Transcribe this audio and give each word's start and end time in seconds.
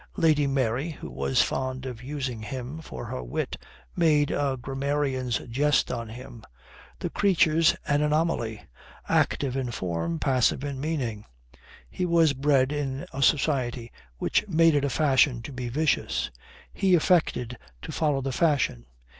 Lady 0.17 0.47
Mary, 0.47 0.89
who 0.89 1.11
was 1.11 1.43
fond 1.43 1.85
of 1.85 2.01
using 2.01 2.41
him 2.41 2.79
for 2.81 3.05
her 3.05 3.23
wit, 3.23 3.55
made 3.95 4.31
a 4.31 4.57
grammarian's 4.59 5.37
jest 5.47 5.91
on 5.91 6.09
him, 6.09 6.43
"The 6.97 7.11
creature's 7.11 7.75
an 7.85 8.01
anomaly: 8.01 8.63
active 9.07 9.55
in 9.55 9.69
form, 9.69 10.17
passive 10.17 10.63
in 10.63 10.81
meaning." 10.81 11.25
He 11.87 12.07
was 12.07 12.33
bred 12.33 12.71
in 12.71 13.05
a 13.13 13.21
society 13.21 13.91
which 14.17 14.43
made 14.47 14.73
it 14.73 14.85
a 14.85 14.89
fashion 14.89 15.43
to 15.43 15.53
be 15.53 15.69
vicious. 15.69 16.31
He 16.73 16.95
affected 16.95 17.59
to 17.83 17.91
follow 17.91 18.21
the 18.21 18.31
fashion. 18.31 18.87